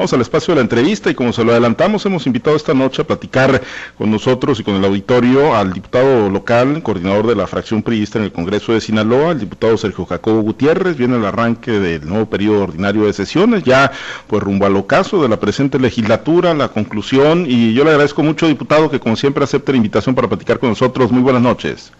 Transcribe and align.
Vamos 0.00 0.14
al 0.14 0.22
espacio 0.22 0.52
de 0.52 0.60
la 0.60 0.62
entrevista 0.62 1.10
y 1.10 1.14
como 1.14 1.30
se 1.30 1.44
lo 1.44 1.52
adelantamos, 1.52 2.06
hemos 2.06 2.26
invitado 2.26 2.56
esta 2.56 2.72
noche 2.72 3.02
a 3.02 3.04
platicar 3.04 3.60
con 3.98 4.10
nosotros 4.10 4.58
y 4.58 4.64
con 4.64 4.76
el 4.76 4.84
auditorio 4.86 5.54
al 5.54 5.74
diputado 5.74 6.30
local, 6.30 6.82
coordinador 6.82 7.26
de 7.26 7.36
la 7.36 7.46
fracción 7.46 7.82
priista 7.82 8.18
en 8.18 8.24
el 8.24 8.32
Congreso 8.32 8.72
de 8.72 8.80
Sinaloa, 8.80 9.32
el 9.32 9.40
diputado 9.40 9.76
Sergio 9.76 10.06
Jacobo 10.06 10.40
Gutiérrez. 10.40 10.96
Viene 10.96 11.18
el 11.18 11.26
arranque 11.26 11.72
del 11.72 12.08
nuevo 12.08 12.24
periodo 12.30 12.62
ordinario 12.62 13.04
de 13.04 13.12
sesiones, 13.12 13.62
ya 13.62 13.92
pues 14.26 14.42
rumbo 14.42 14.64
al 14.64 14.74
ocaso 14.76 15.22
de 15.22 15.28
la 15.28 15.38
presente 15.38 15.78
legislatura, 15.78 16.54
la 16.54 16.68
conclusión. 16.68 17.44
Y 17.46 17.74
yo 17.74 17.84
le 17.84 17.90
agradezco 17.90 18.22
mucho, 18.22 18.46
diputado, 18.46 18.90
que 18.90 19.00
como 19.00 19.16
siempre 19.16 19.44
acepte 19.44 19.72
la 19.72 19.76
invitación 19.76 20.14
para 20.14 20.28
platicar 20.28 20.58
con 20.58 20.70
nosotros. 20.70 21.12
Muy 21.12 21.20
buenas 21.20 21.42
noches. 21.42 21.92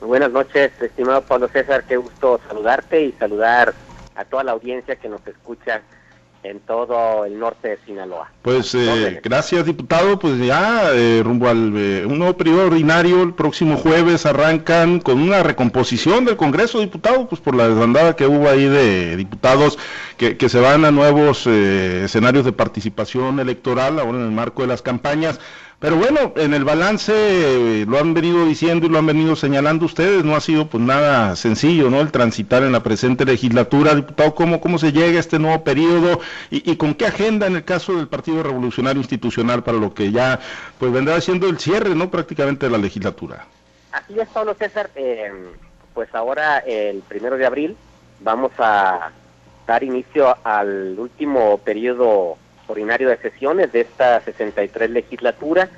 Muy 0.00 0.08
buenas 0.08 0.32
noches, 0.32 0.72
estimado 0.80 1.22
Pablo 1.22 1.46
César. 1.46 1.84
Qué 1.86 1.96
gusto 1.96 2.40
saludarte 2.48 3.04
y 3.04 3.12
saludar 3.12 3.72
a 4.16 4.24
toda 4.24 4.42
la 4.42 4.50
audiencia 4.50 4.96
que 4.96 5.08
nos 5.08 5.24
escucha 5.28 5.82
en 6.50 6.60
todo 6.60 7.24
el 7.24 7.38
norte 7.38 7.68
de 7.68 7.78
Sinaloa. 7.84 8.30
Pues 8.42 8.74
eh, 8.74 9.20
gracias 9.22 9.66
diputado, 9.66 10.18
pues 10.18 10.38
ya 10.38 10.92
eh, 10.92 11.20
rumbo 11.24 11.48
al 11.48 11.72
eh, 11.76 12.06
un 12.06 12.18
nuevo 12.18 12.36
periodo 12.36 12.66
ordinario, 12.66 13.22
el 13.22 13.34
próximo 13.34 13.76
jueves 13.76 14.26
arrancan 14.26 15.00
con 15.00 15.20
una 15.20 15.42
recomposición 15.42 16.24
del 16.24 16.36
Congreso 16.36 16.80
diputado, 16.80 17.28
pues 17.28 17.40
por 17.40 17.54
la 17.56 17.68
desbandada 17.68 18.14
que 18.14 18.26
hubo 18.26 18.48
ahí 18.48 18.64
de 18.64 19.16
diputados 19.16 19.78
que, 20.16 20.36
que 20.36 20.48
se 20.48 20.60
van 20.60 20.84
a 20.84 20.90
nuevos 20.90 21.46
escenarios 21.46 22.44
de 22.44 22.52
participación 22.52 23.40
electoral 23.40 23.98
ahora 23.98 24.18
en 24.18 24.24
el 24.24 24.32
marco 24.32 24.62
de 24.62 24.68
las 24.68 24.82
campañas. 24.82 25.40
Pero 25.78 25.96
bueno, 25.96 26.32
en 26.36 26.54
el 26.54 26.64
balance 26.64 27.12
eh, 27.14 27.84
lo 27.86 27.98
han 27.98 28.14
venido 28.14 28.46
diciendo 28.46 28.86
y 28.86 28.88
lo 28.88 28.98
han 28.98 29.04
venido 29.04 29.36
señalando 29.36 29.84
ustedes, 29.84 30.24
no 30.24 30.34
ha 30.34 30.40
sido 30.40 30.68
pues 30.68 30.82
nada 30.82 31.36
sencillo, 31.36 31.90
¿no? 31.90 32.00
El 32.00 32.10
transitar 32.10 32.62
en 32.62 32.72
la 32.72 32.82
presente 32.82 33.26
legislatura, 33.26 33.94
diputado, 33.94 34.34
¿cómo, 34.34 34.58
cómo 34.62 34.78
se 34.78 34.92
llega 34.92 35.18
a 35.18 35.20
este 35.20 35.38
nuevo 35.38 35.64
periodo 35.64 36.20
y, 36.50 36.76
con 36.76 36.94
qué 36.94 37.06
agenda 37.06 37.46
en 37.46 37.56
el 37.56 37.64
caso 37.64 37.94
del 37.94 38.08
Partido 38.08 38.42
Revolucionario 38.42 39.02
Institucional 39.02 39.62
para 39.62 39.76
lo 39.76 39.92
que 39.92 40.12
ya 40.12 40.40
pues 40.78 40.90
vendrá 40.92 41.20
siendo 41.20 41.46
el 41.46 41.58
cierre, 41.58 41.94
¿no? 41.94 42.10
Prácticamente 42.10 42.66
de 42.66 42.72
la 42.72 42.78
legislatura. 42.78 43.44
Así 43.92 44.18
es, 44.18 44.28
Pablo 44.28 44.54
César, 44.54 44.90
eh, 44.94 45.30
pues 45.92 46.14
ahora 46.14 46.58
el 46.60 47.02
primero 47.02 47.36
de 47.36 47.44
abril 47.44 47.76
vamos 48.20 48.52
a 48.58 49.10
dar 49.66 49.82
inicio 49.82 50.38
al 50.42 50.98
último 50.98 51.58
periodo 51.58 52.38
ordinario 52.66 53.08
de 53.08 53.18
sesiones 53.18 53.72
de 53.72 53.82
esta 53.82 54.20
63 54.20 54.90
legislatura. 54.90 55.68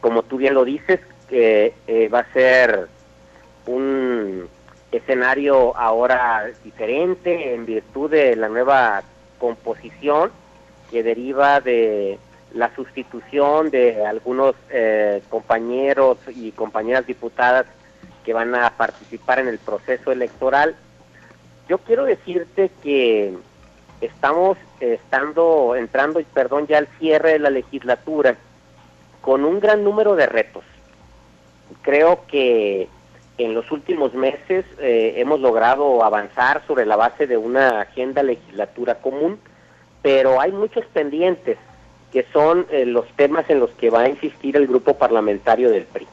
Como 0.00 0.22
tú 0.22 0.36
bien 0.36 0.54
lo 0.54 0.64
dices, 0.64 1.00
que 1.28 1.74
eh, 1.86 2.08
va 2.08 2.20
a 2.20 2.32
ser 2.32 2.88
un 3.66 4.48
escenario 4.92 5.76
ahora 5.76 6.46
diferente 6.64 7.54
en 7.54 7.66
virtud 7.66 8.10
de 8.10 8.36
la 8.36 8.48
nueva 8.48 9.02
composición 9.38 10.30
que 10.90 11.02
deriva 11.02 11.60
de 11.60 12.18
la 12.54 12.74
sustitución 12.74 13.70
de 13.70 14.06
algunos 14.06 14.54
eh, 14.70 15.22
compañeros 15.28 16.18
y 16.28 16.52
compañeras 16.52 17.06
diputadas 17.06 17.66
que 18.24 18.32
van 18.32 18.54
a 18.54 18.70
participar 18.70 19.40
en 19.40 19.48
el 19.48 19.58
proceso 19.58 20.12
electoral. 20.12 20.74
Yo 21.68 21.78
quiero 21.78 22.04
decirte 22.04 22.70
que 22.82 23.36
estamos 24.00 24.58
estando 24.80 25.74
entrando, 25.76 26.20
perdón, 26.34 26.66
ya 26.66 26.78
al 26.78 26.88
cierre 26.98 27.32
de 27.32 27.38
la 27.38 27.50
legislatura 27.50 28.36
con 29.20 29.44
un 29.44 29.60
gran 29.60 29.82
número 29.82 30.14
de 30.16 30.26
retos. 30.26 30.64
Creo 31.82 32.20
que 32.28 32.88
en 33.38 33.54
los 33.54 33.70
últimos 33.70 34.14
meses 34.14 34.64
eh, 34.80 35.14
hemos 35.16 35.40
logrado 35.40 36.02
avanzar 36.04 36.62
sobre 36.66 36.86
la 36.86 36.96
base 36.96 37.26
de 37.26 37.36
una 37.36 37.80
agenda 37.80 38.22
legislatura 38.22 38.96
común, 38.96 39.38
pero 40.02 40.40
hay 40.40 40.52
muchos 40.52 40.84
pendientes 40.86 41.58
que 42.12 42.24
son 42.32 42.66
eh, 42.70 42.86
los 42.86 43.06
temas 43.16 43.48
en 43.50 43.60
los 43.60 43.70
que 43.72 43.90
va 43.90 44.02
a 44.02 44.08
insistir 44.08 44.56
el 44.56 44.66
grupo 44.66 44.94
parlamentario 44.94 45.70
del 45.70 45.84
PRI. 45.84 46.06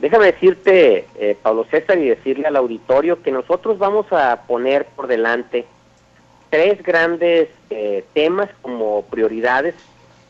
Déjame 0.00 0.26
decirte, 0.26 1.06
eh, 1.16 1.36
Pablo 1.40 1.64
César, 1.70 1.98
y 1.98 2.08
decirle 2.08 2.46
al 2.46 2.56
auditorio 2.56 3.22
que 3.22 3.32
nosotros 3.32 3.78
vamos 3.78 4.06
a 4.12 4.42
poner 4.46 4.84
por 4.84 5.06
delante 5.06 5.66
tres 6.54 6.84
grandes 6.84 7.48
eh, 7.68 8.04
temas 8.12 8.48
como 8.62 9.02
prioridades 9.06 9.74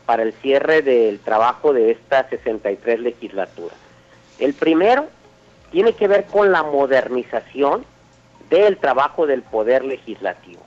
para 0.07 0.23
el 0.23 0.33
cierre 0.33 0.81
del 0.81 1.19
trabajo 1.19 1.71
de 1.71 1.91
esta 1.91 2.27
63 2.27 2.99
legislatura. 2.99 3.75
El 4.39 4.55
primero 4.55 5.05
tiene 5.69 5.93
que 5.93 6.07
ver 6.07 6.25
con 6.25 6.51
la 6.51 6.63
modernización 6.63 7.85
del 8.49 8.77
trabajo 8.77 9.27
del 9.27 9.43
poder 9.43 9.85
legislativo. 9.85 10.63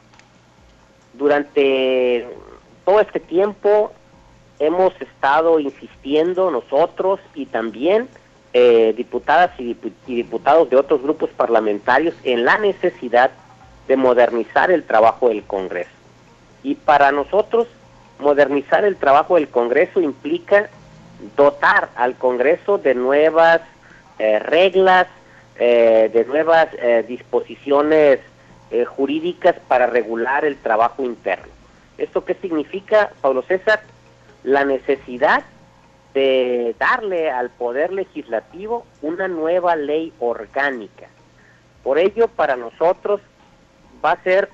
Durante 1.15 2.29
todo 2.85 3.01
este 3.01 3.19
tiempo 3.19 3.93
hemos 4.61 4.93
estado 5.01 5.59
insistiendo 5.59 6.53
nosotros 6.53 7.19
y 7.35 7.47
también 7.47 8.09
eh, 8.53 8.95
diputadas 8.97 9.51
y 9.59 9.77
diputados 10.07 10.71
de 10.71 10.77
otros 10.77 11.03
grupos 11.03 11.31
parlamentarios 11.31 12.15
en 12.23 12.45
la 12.45 12.59
necesidad 12.59 13.33
modernizar 13.97 14.71
el 14.71 14.85
trabajo 14.85 15.29
del 15.29 15.45
Congreso. 15.45 15.91
Y 16.63 16.75
para 16.75 17.13
nosotros, 17.13 17.69
modernizar 18.19 18.85
el 18.85 18.97
trabajo 18.97 19.37
del 19.37 19.49
Congreso 19.49 20.01
implica 20.01 20.69
dotar 21.37 21.89
al 21.97 22.17
Congreso 22.17 22.79
de 22.79 22.95
nuevas 22.95 23.61
eh, 24.19 24.39
reglas, 24.39 25.07
eh, 25.59 26.11
de 26.13 26.25
nuevas 26.25 26.69
eh, 26.75 27.05
disposiciones 27.07 28.21
jurídicas 28.97 29.55
para 29.67 29.87
regular 29.87 30.45
el 30.45 30.59
trabajo 30.59 31.03
interno. 31.03 31.51
¿Esto 31.97 32.27
qué 32.27 32.35
significa, 32.35 33.11
Pablo 33.23 33.41
César? 33.49 33.81
La 34.45 34.67
necesidad 34.67 35.43
de 36.13 36.77
darle 36.79 37.31
al 37.31 37.49
Poder 37.49 37.95
Legislativo 37.95 38.85
una 39.01 39.27
nueva 39.27 39.75
ley 39.75 40.13
orgánica. 40.19 41.09
Por 41.83 41.99
ello, 41.99 42.29
para 42.29 42.57
nosotros 42.57 43.23
va 44.05 44.13
a 44.13 44.23
ser 44.23 44.51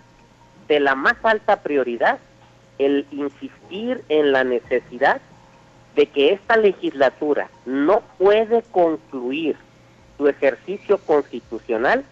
de 0.69 0.81
la 0.81 0.95
más 0.95 1.17
alta 1.23 1.63
prioridad 1.63 2.19
el 2.79 3.07
insistir 3.11 4.03
en 4.09 4.33
la 4.33 4.45
necesidad 4.45 5.21
de 5.95 6.07
que 6.07 6.33
esta 6.33 6.57
legislatura 6.57 7.49
no 7.67 8.03
puede 8.19 8.63
concluir 8.63 9.57
su 10.17 10.29
ejercicio 10.29 10.99
constitucional 10.99 12.05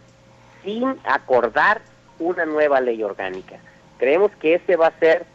sin 0.63 0.97
acordar 1.05 1.81
una 2.19 2.45
nueva 2.45 2.81
ley 2.81 3.03
orgánica. 3.03 3.57
Creemos 3.99 4.31
que 4.37 4.55
ese 4.55 4.77
va 4.77 4.89
a 4.89 4.99
ser 4.99 5.27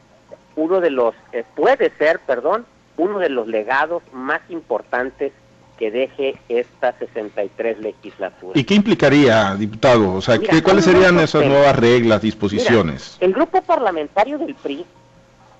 uno 0.56 0.80
de 0.80 0.90
los, 0.90 1.14
eh, 1.34 1.44
puede 1.56 1.92
ser, 1.98 2.20
perdón, 2.20 2.66
uno 2.96 3.20
de 3.20 3.30
los 3.30 3.48
legados 3.48 4.02
más 4.12 4.42
importantes 4.50 5.34
que 5.78 5.92
deje 5.92 6.36
esta 6.50 6.94
63 6.98 7.80
legislatura. 7.80 8.60
¿Y 8.60 8.64
qué 8.64 8.76
implicaría, 8.76 9.56
diputado? 9.56 10.16
O 10.16 10.22
sea, 10.22 10.40
¿cuáles 10.64 10.86
serían 10.86 11.20
esas 11.20 11.46
nuevas 11.46 11.76
reglas, 11.76 12.22
disposiciones? 12.22 13.18
el 13.20 13.34
grupo 13.34 13.62
parlamentario 13.62 14.38
del 14.38 14.56
PRI 14.56 14.86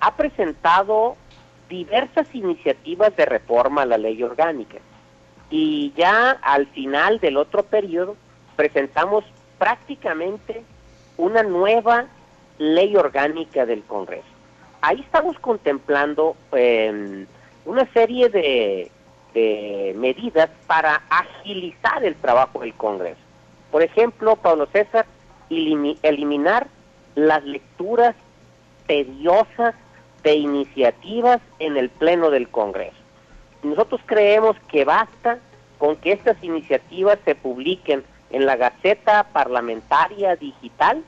ha 0.00 0.16
presentado 0.16 1.16
diversas 1.68 2.26
iniciativas 2.34 3.14
de 3.16 3.26
reforma 3.26 3.82
a 3.82 3.86
la 3.86 3.98
ley 3.98 4.22
orgánica 4.22 4.78
y 5.50 5.92
ya 5.96 6.30
al 6.42 6.66
final 6.68 7.20
del 7.20 7.36
otro 7.36 7.62
periodo 7.62 8.16
presentamos 8.56 9.24
prácticamente 9.58 10.62
una 11.16 11.42
nueva 11.42 12.06
ley 12.58 12.96
orgánica 12.96 13.66
del 13.66 13.82
Congreso. 13.82 14.26
Ahí 14.80 15.00
estamos 15.00 15.38
contemplando 15.38 16.36
eh, 16.52 17.26
una 17.64 17.92
serie 17.92 18.28
de 18.28 18.90
medidas 19.34 20.50
para 20.66 21.02
agilizar 21.10 22.04
el 22.04 22.16
trabajo 22.16 22.60
del 22.60 22.74
Congreso. 22.74 23.20
Por 23.70 23.82
ejemplo, 23.82 24.36
Pablo 24.36 24.66
César, 24.72 25.06
eliminar 25.50 26.66
las 27.14 27.44
lecturas 27.44 28.14
tediosas 28.86 29.74
de 30.22 30.34
iniciativas 30.34 31.40
en 31.58 31.76
el 31.76 31.90
Pleno 31.90 32.30
del 32.30 32.48
Congreso. 32.48 32.96
Nosotros 33.62 34.00
creemos 34.06 34.56
que 34.68 34.84
basta 34.84 35.38
con 35.78 35.96
que 35.96 36.12
estas 36.12 36.42
iniciativas 36.42 37.18
se 37.24 37.34
publiquen 37.34 38.04
en 38.30 38.46
la 38.46 38.56
Gaceta 38.56 39.24
Parlamentaria 39.32 40.36
Digital 40.36 41.02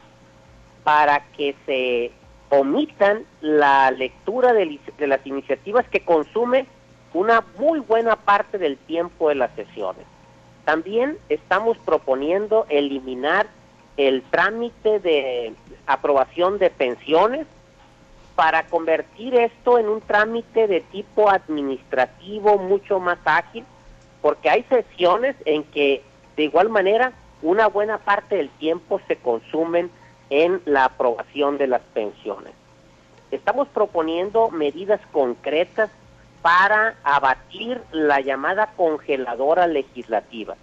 para 0.84 1.24
que 1.36 1.54
se 1.66 2.12
omitan 2.50 3.24
la 3.40 3.90
lectura 3.90 4.52
de, 4.52 4.78
de 4.98 5.06
las 5.06 5.24
iniciativas 5.26 5.86
que 5.88 6.00
consume 6.00 6.66
una 7.12 7.44
muy 7.58 7.80
buena 7.80 8.16
parte 8.16 8.58
del 8.58 8.76
tiempo 8.76 9.28
de 9.28 9.34
las 9.34 9.50
sesiones. 9.54 10.04
También 10.64 11.18
estamos 11.28 11.76
proponiendo 11.78 12.66
eliminar 12.68 13.46
el 13.96 14.22
trámite 14.22 15.00
de 15.00 15.54
aprobación 15.86 16.58
de 16.58 16.70
pensiones 16.70 17.46
para 18.36 18.66
convertir 18.66 19.34
esto 19.34 19.78
en 19.78 19.88
un 19.88 20.00
trámite 20.00 20.66
de 20.66 20.80
tipo 20.80 21.28
administrativo 21.28 22.56
mucho 22.58 23.00
más 23.00 23.18
ágil, 23.24 23.64
porque 24.22 24.48
hay 24.48 24.62
sesiones 24.64 25.36
en 25.44 25.64
que 25.64 26.02
de 26.36 26.44
igual 26.44 26.68
manera 26.68 27.12
una 27.42 27.66
buena 27.66 27.98
parte 27.98 28.36
del 28.36 28.48
tiempo 28.50 29.00
se 29.08 29.16
consumen 29.16 29.90
en 30.30 30.62
la 30.64 30.84
aprobación 30.84 31.58
de 31.58 31.66
las 31.66 31.82
pensiones. 31.92 32.52
estamos 33.30 33.68
proponiendo 33.68 34.50
medidas 34.50 35.00
concretas 35.12 35.90
para 36.42 36.96
abatir 37.04 37.80
la 37.92 38.20
llamada 38.20 38.72
congeladora 38.76 39.66
legislativa. 39.66 40.56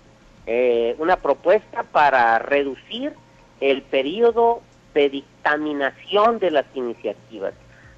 Eh, 0.45 0.95
una 0.97 1.17
propuesta 1.17 1.83
para 1.83 2.39
reducir 2.39 3.13
el 3.59 3.81
periodo 3.81 4.61
de 4.93 5.09
dictaminación 5.09 6.39
de 6.39 6.51
las 6.51 6.65
iniciativas. 6.73 7.53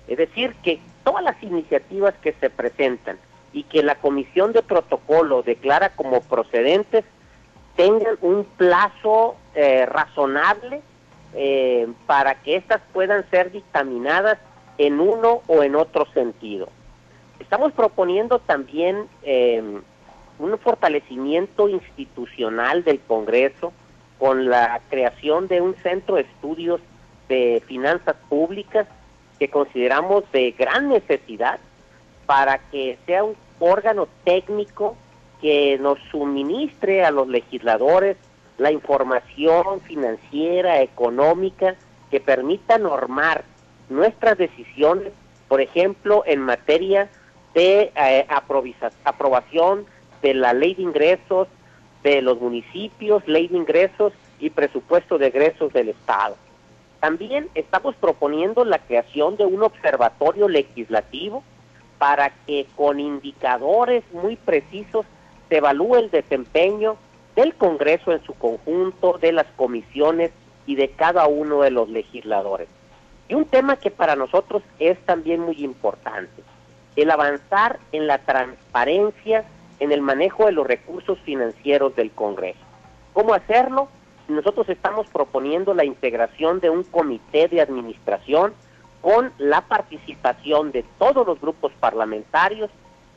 Es 0.08 0.18
decir, 0.18 0.56
que 0.64 0.80
todas 1.04 1.24
las 1.24 1.42
iniciativas 1.44 2.16
que 2.22 2.34
se 2.34 2.50
presentan 2.50 3.18
y 3.54 3.64
que 3.64 3.84
la 3.84 3.96
comisión 3.96 4.52
de 4.52 4.64
protocolo 4.64 5.44
declara 5.44 5.90
como 5.90 6.22
procedentes 6.22 7.06
tengan 7.76 8.18
un 8.22 8.44
plazo 8.44 9.36
eh, 9.56 9.86
razonable 9.86 10.82
eh, 11.34 11.88
para 12.08 12.36
que 12.36 12.56
éstas 12.56 12.82
puedan 12.92 13.30
ser 13.30 13.52
dictaminadas 13.52 14.38
en 14.78 15.00
uno 15.00 15.42
o 15.48 15.64
en 15.64 15.76
otro 15.76 16.06
sentido. 16.14 16.70
Estamos 17.40 17.72
proponiendo 17.74 18.40
también 18.40 19.08
eh, 19.24 19.64
un 20.40 20.58
fortalecimiento 20.60 21.70
institucional 21.70 22.84
del 22.84 23.00
Congreso 23.00 23.74
con 24.18 24.50
la 24.50 24.82
creación 24.90 25.48
de 25.48 25.62
un 25.62 25.76
centro 25.76 26.16
de 26.16 26.22
estudios 26.22 26.82
de 27.28 27.64
finanzas 27.66 28.16
públicas 28.28 28.88
que 29.40 29.50
consideramos 29.50 30.30
de 30.32 30.52
gran 30.52 30.90
necesidad 30.90 31.60
para 32.26 32.60
que 32.70 32.98
sea 33.06 33.24
un 33.24 33.36
órgano 33.60 34.08
técnico 34.24 34.96
que 35.42 35.78
nos 35.80 35.98
suministre 36.12 37.06
a 37.06 37.12
los 37.12 37.28
legisladores 37.28 38.18
la 38.58 38.72
información 38.72 39.80
financiera, 39.82 40.82
económica, 40.82 41.76
que 42.12 42.20
permita 42.20 42.78
normar 42.78 43.46
nuestras 43.90 44.38
decisiones, 44.38 45.14
por 45.48 45.62
ejemplo, 45.62 46.24
en 46.26 46.42
materia 46.42 47.10
de 47.54 47.92
eh, 47.96 48.28
aprobación 49.04 49.86
de 50.22 50.34
la 50.34 50.54
ley 50.54 50.76
de 50.76 50.84
ingresos 50.84 51.48
de 52.04 52.22
los 52.22 52.40
municipios, 52.40 53.28
ley 53.28 53.48
de 53.48 53.58
ingresos 53.58 54.14
y 54.40 54.50
presupuesto 54.50 55.18
de 55.18 55.28
egresos 55.28 55.74
del 55.74 55.90
Estado. 55.90 56.36
También 57.00 57.50
estamos 57.56 57.96
proponiendo 57.96 58.66
la 58.66 58.80
creación 58.80 59.38
de 59.38 59.46
un 59.46 59.64
observatorio 59.64 60.48
legislativo 60.48 61.44
para 61.98 62.32
que 62.46 62.66
con 62.76 63.00
indicadores 63.00 64.04
muy 64.14 64.36
precisos 64.36 65.06
se 65.50 65.58
evalúe 65.58 65.96
el 65.96 66.12
desempeño 66.12 66.98
del 67.36 67.54
Congreso 67.56 68.12
en 68.12 68.24
su 68.24 68.34
conjunto, 68.34 69.18
de 69.18 69.32
las 69.32 69.48
comisiones 69.56 70.32
y 70.66 70.76
de 70.76 70.90
cada 70.92 71.28
uno 71.28 71.62
de 71.62 71.72
los 71.72 71.90
legisladores. 71.90 72.68
Y 73.28 73.36
un 73.36 73.46
tema 73.46 73.78
que 73.78 73.92
para 73.92 74.16
nosotros 74.16 74.64
es 74.80 74.98
también 75.06 75.42
muy 75.42 75.64
importante, 75.64 76.44
el 76.96 77.12
avanzar 77.12 77.80
en 77.92 78.08
la 78.08 78.20
transparencia 78.20 79.46
en 79.80 79.92
el 79.92 80.02
manejo 80.02 80.46
de 80.46 80.52
los 80.52 80.68
recursos 80.68 81.18
financieros 81.20 81.96
del 81.96 82.12
Congreso. 82.12 82.60
¿Cómo 83.14 83.34
hacerlo? 83.34 83.88
Nosotros 84.28 84.70
estamos 84.70 85.08
proponiendo 85.08 85.74
la 85.74 85.86
integración 85.86 86.60
de 86.60 86.70
un 86.70 86.84
comité 86.84 87.48
de 87.48 87.62
administración 87.62 88.54
con 89.02 89.32
la 89.38 89.62
participación 89.62 90.72
de 90.72 90.84
todos 90.98 91.26
los 91.26 91.40
grupos 91.40 91.72
parlamentarios 91.80 92.70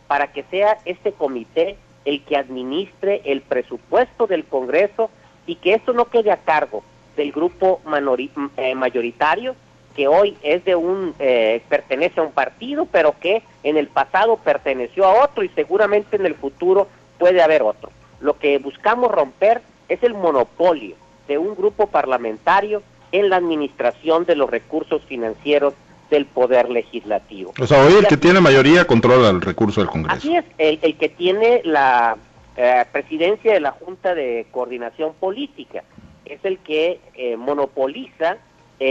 para 0.06 0.32
que 0.32 0.44
sea 0.44 0.78
este 0.84 1.12
comité 1.12 1.76
el 2.04 2.22
que 2.24 2.36
administre 2.36 3.22
el 3.24 3.42
presupuesto 3.42 4.26
del 4.26 4.44
Congreso 4.44 5.10
y 5.46 5.56
que 5.56 5.74
esto 5.74 5.92
no 5.92 6.06
quede 6.06 6.30
a 6.30 6.38
cargo 6.38 6.82
del 7.16 7.32
grupo 7.32 7.80
eh, 8.56 8.74
mayoritario 8.74 9.54
que 9.92 10.08
hoy 10.08 10.36
es 10.42 10.64
de 10.64 10.74
un 10.74 11.14
eh, 11.18 11.62
pertenece 11.68 12.20
a 12.20 12.24
un 12.24 12.32
partido 12.32 12.86
pero 12.86 13.14
que 13.20 13.42
en 13.62 13.76
el 13.76 13.88
pasado 13.88 14.36
perteneció 14.36 15.04
a 15.04 15.24
otro 15.24 15.42
y 15.42 15.48
seguramente 15.50 16.16
en 16.16 16.26
el 16.26 16.34
futuro 16.34 16.88
puede 17.18 17.42
haber 17.42 17.62
otro 17.62 17.90
lo 18.20 18.38
que 18.38 18.58
buscamos 18.58 19.10
romper 19.10 19.62
es 19.88 20.02
el 20.02 20.14
monopolio 20.14 20.96
de 21.28 21.38
un 21.38 21.54
grupo 21.54 21.86
parlamentario 21.86 22.82
en 23.10 23.28
la 23.28 23.36
administración 23.36 24.24
de 24.24 24.36
los 24.36 24.50
recursos 24.50 25.02
financieros 25.04 25.74
del 26.10 26.26
Poder 26.26 26.68
Legislativo. 26.68 27.54
O 27.60 27.66
sea, 27.66 27.84
hoy 27.84 27.94
el 27.94 28.06
que 28.06 28.16
tiene 28.16 28.40
mayoría 28.40 28.86
controla 28.86 29.30
el 29.30 29.40
recurso 29.40 29.80
del 29.80 29.90
Congreso. 29.90 30.18
Así 30.18 30.36
es, 30.36 30.44
el, 30.58 30.96
que 30.96 31.08
tiene 31.08 31.62
la 31.64 32.16
eh, 32.56 32.84
presidencia 32.92 33.52
de 33.52 33.60
la 33.60 33.72
Junta 33.72 34.14
de 34.14 34.46
Coordinación 34.50 35.14
Política 35.18 35.84
es 36.24 36.38
el 36.44 36.58
que 36.58 37.00
eh, 37.14 37.36
monopoliza 37.36 38.36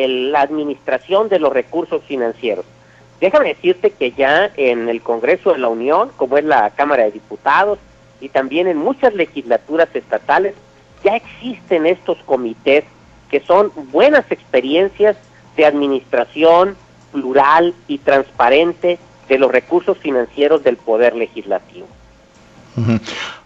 la 0.07 0.41
administración 0.41 1.29
de 1.29 1.39
los 1.39 1.51
recursos 1.51 2.03
financieros. 2.03 2.65
Déjame 3.19 3.49
decirte 3.49 3.91
que 3.91 4.11
ya 4.11 4.51
en 4.55 4.89
el 4.89 5.01
Congreso 5.01 5.51
de 5.51 5.59
la 5.59 5.67
Unión, 5.67 6.11
como 6.17 6.37
es 6.37 6.43
la 6.43 6.69
Cámara 6.71 7.03
de 7.03 7.11
Diputados, 7.11 7.77
y 8.19 8.29
también 8.29 8.67
en 8.67 8.77
muchas 8.77 9.13
legislaturas 9.13 9.89
estatales, 9.93 10.55
ya 11.03 11.15
existen 11.15 11.85
estos 11.85 12.17
comités 12.19 12.83
que 13.29 13.39
son 13.39 13.71
buenas 13.91 14.29
experiencias 14.31 15.17
de 15.55 15.65
administración, 15.65 16.75
plural 17.11 17.73
y 17.87 17.97
transparente 17.97 18.99
de 19.27 19.37
los 19.37 19.51
recursos 19.51 19.97
financieros 19.97 20.63
del 20.63 20.77
Poder 20.77 21.15
Legislativo. 21.15 21.87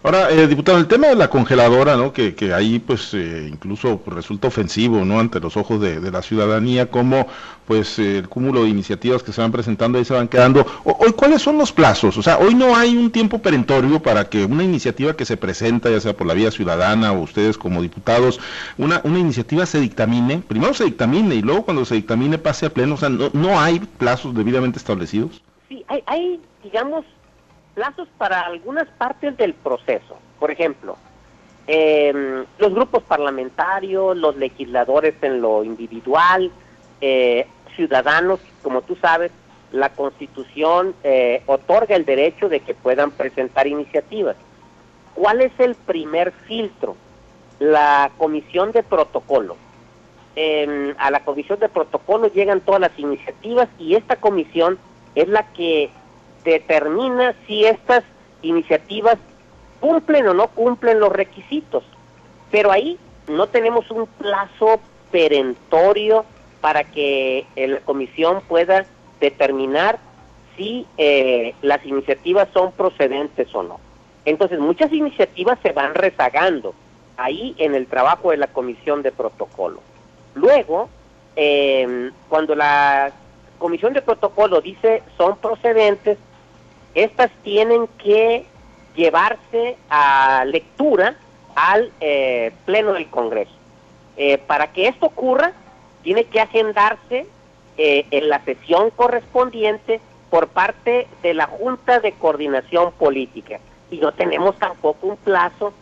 Ahora, 0.02 0.30
eh, 0.30 0.46
diputado, 0.46 0.78
el 0.78 0.86
tema 0.86 1.08
de 1.08 1.16
la 1.16 1.28
congeladora, 1.28 1.96
¿no? 1.96 2.12
Que, 2.12 2.34
que 2.34 2.54
ahí, 2.54 2.78
pues, 2.78 3.12
eh, 3.14 3.48
incluso 3.50 4.00
resulta 4.06 4.48
ofensivo, 4.48 5.04
¿no? 5.04 5.18
Ante 5.18 5.40
los 5.40 5.56
ojos 5.56 5.80
de, 5.80 6.00
la 6.10 6.22
ciudadanía, 6.22 6.90
como, 6.90 7.26
pues, 7.66 7.98
el 7.98 8.28
cúmulo 8.28 8.62
de 8.62 8.68
iniciativas 8.68 9.22
que 9.22 9.32
se 9.32 9.40
van 9.40 9.50
presentando 9.50 9.98
ahí 9.98 10.04
se 10.04 10.14
van 10.14 10.28
quedando. 10.28 10.64
hoy, 10.84 11.12
¿cuáles 11.12 11.42
son 11.42 11.58
los 11.58 11.72
plazos? 11.72 12.16
O 12.16 12.22
sea, 12.22 12.38
hoy 12.38 12.54
no 12.54 12.76
hay 12.76 12.96
un 12.96 13.10
tiempo 13.10 13.40
perentorio 13.40 14.00
para 14.00 14.28
que 14.28 14.44
una 14.44 14.62
iniciativa 14.62 15.16
que 15.16 15.24
se 15.24 15.36
presenta, 15.36 15.90
ya 15.90 16.00
sea 16.00 16.16
por 16.16 16.26
la 16.26 16.34
vía 16.34 16.50
ciudadana 16.50 17.12
o 17.12 17.22
ustedes 17.22 17.58
como 17.58 17.82
diputados, 17.82 18.38
una, 18.78 19.00
una 19.02 19.18
iniciativa 19.18 19.66
se 19.66 19.80
dictamine, 19.80 20.38
primero 20.46 20.72
se 20.72 20.84
dictamine 20.84 21.34
y 21.34 21.42
luego 21.42 21.64
cuando 21.64 21.84
se 21.84 21.96
dictamine 21.96 22.38
pase 22.38 22.66
a 22.66 22.70
pleno. 22.70 22.94
O 22.94 22.98
sea, 22.98 23.08
no, 23.08 23.30
no 23.32 23.58
hay 23.58 23.80
plazos 23.80 24.34
debidamente 24.34 24.78
establecidos. 24.78 25.42
Sí, 25.68 25.84
hay, 25.88 26.02
hay 26.06 26.40
digamos, 26.66 27.04
plazos 27.76 28.08
para 28.16 28.40
algunas 28.40 28.88
partes 28.88 29.36
del 29.36 29.52
proceso. 29.52 30.16
Por 30.40 30.50
ejemplo, 30.50 30.96
em, 31.66 32.46
los 32.58 32.72
grupos 32.72 33.02
parlamentarios, 33.02 34.16
los 34.16 34.34
legisladores 34.36 35.14
en 35.20 35.42
lo 35.42 35.62
individual, 35.62 36.50
eh, 37.02 37.46
ciudadanos, 37.76 38.40
como 38.62 38.80
tú 38.80 38.96
sabes, 38.96 39.30
la 39.72 39.90
Constitución 39.90 40.94
eh, 41.04 41.42
otorga 41.44 41.96
el 41.96 42.06
derecho 42.06 42.48
de 42.48 42.60
que 42.60 42.72
puedan 42.72 43.10
presentar 43.10 43.66
iniciativas. 43.66 44.36
¿Cuál 45.14 45.42
es 45.42 45.52
el 45.58 45.74
primer 45.74 46.32
filtro? 46.32 46.96
La 47.58 48.10
comisión 48.16 48.72
de 48.72 48.82
protocolo. 48.84 49.58
Em, 50.34 50.94
a 50.98 51.10
la 51.10 51.20
comisión 51.20 51.58
de 51.58 51.68
protocolo 51.68 52.28
llegan 52.28 52.62
todas 52.62 52.80
las 52.80 52.98
iniciativas 52.98 53.68
y 53.78 53.96
esta 53.96 54.16
comisión 54.16 54.78
es 55.14 55.28
la 55.28 55.42
que 55.52 55.90
determina 56.52 57.34
si 57.46 57.64
estas 57.64 58.04
iniciativas 58.42 59.18
cumplen 59.80 60.28
o 60.28 60.34
no 60.34 60.48
cumplen 60.48 61.00
los 61.00 61.12
requisitos. 61.12 61.84
Pero 62.50 62.70
ahí 62.70 62.98
no 63.28 63.48
tenemos 63.48 63.90
un 63.90 64.06
plazo 64.06 64.80
perentorio 65.10 66.24
para 66.60 66.84
que 66.84 67.46
la 67.56 67.80
comisión 67.80 68.40
pueda 68.48 68.86
determinar 69.20 69.98
si 70.56 70.86
eh, 70.96 71.54
las 71.62 71.84
iniciativas 71.84 72.48
son 72.54 72.72
procedentes 72.72 73.54
o 73.54 73.62
no. 73.62 73.80
Entonces 74.24 74.58
muchas 74.58 74.92
iniciativas 74.92 75.58
se 75.62 75.72
van 75.72 75.94
rezagando 75.94 76.74
ahí 77.16 77.54
en 77.58 77.74
el 77.74 77.86
trabajo 77.86 78.30
de 78.30 78.36
la 78.38 78.46
comisión 78.46 79.02
de 79.02 79.12
protocolo. 79.12 79.80
Luego, 80.34 80.88
eh, 81.34 82.10
cuando 82.28 82.54
la 82.54 83.12
comisión 83.58 83.92
de 83.92 84.02
protocolo 84.02 84.60
dice 84.60 85.02
son 85.16 85.36
procedentes, 85.38 86.18
estas 86.96 87.30
tienen 87.44 87.86
que 88.02 88.46
llevarse 88.96 89.76
a 89.90 90.44
lectura 90.46 91.14
al 91.54 91.92
eh, 92.00 92.52
Pleno 92.64 92.94
del 92.94 93.08
Congreso. 93.08 93.52
Eh, 94.16 94.38
para 94.38 94.72
que 94.72 94.88
esto 94.88 95.06
ocurra, 95.06 95.52
tiene 96.02 96.24
que 96.24 96.40
agendarse 96.40 97.26
eh, 97.76 98.06
en 98.10 98.28
la 98.30 98.42
sesión 98.44 98.90
correspondiente 98.90 100.00
por 100.30 100.48
parte 100.48 101.06
de 101.22 101.34
la 101.34 101.46
Junta 101.46 102.00
de 102.00 102.12
Coordinación 102.12 102.92
Política. 102.92 103.60
Y 103.90 103.98
no 103.98 104.12
tenemos 104.12 104.58
tampoco 104.58 105.06
un 105.06 105.16
plazo 105.16 105.74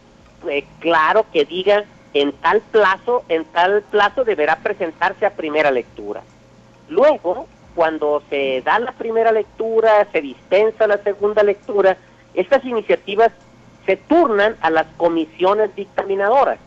claro 0.81 1.25
que 1.33 1.45
diga 1.45 1.85
en 2.13 2.33
tal 2.33 2.61
plazo, 2.61 3.25
en 3.29 3.45
tal 3.47 3.83
plazo 3.83 4.25
deberá 4.25 4.57
presentarse 4.57 5.25
a 5.25 5.31
primera 5.31 5.71
lectura. 5.71 6.23
Luego, 6.89 7.47
cuando 7.75 8.23
se 8.31 8.63
da 8.63 8.79
la 8.79 8.93
primera 8.93 9.33
lectura, 9.33 10.07
se 10.13 10.21
dispensa 10.21 10.87
la 10.87 10.99
segunda 10.99 11.43
lectura, 11.43 11.97
estas 12.35 12.65
iniciativas 12.65 13.33
se 13.87 13.97
turnan 13.97 14.57
a 14.61 14.71
las 14.71 14.87
comisiones 14.97 15.75
dictaminadoras. 15.75 16.59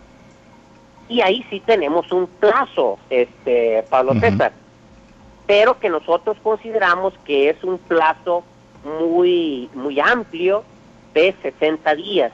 Y 1.10 1.22
ahí 1.22 1.46
sí 1.50 1.62
tenemos 1.66 2.12
un 2.12 2.28
plazo, 2.28 3.00
este 3.10 3.84
Pablo 3.90 4.14
César. 4.20 4.52
pero 5.46 5.80
que 5.80 5.90
nosotros 5.90 6.38
consideramos 6.44 7.14
que 7.24 7.50
es 7.50 7.64
un 7.64 7.78
plazo 7.78 8.44
muy, 8.84 9.70
muy 9.74 10.00
amplio 10.00 10.64
de 11.14 11.34
60 11.42 11.96
días. 11.96 12.34